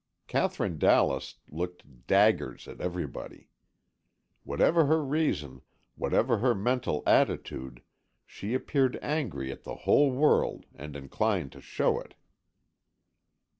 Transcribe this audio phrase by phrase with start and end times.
[0.25, 3.49] Katherine Dallas looked daggers at everybody.
[4.43, 5.61] Whatever her reason,
[5.93, 7.83] whatever her mental attitude,
[8.25, 12.15] she appeared angry at the whole world and inclined to show it.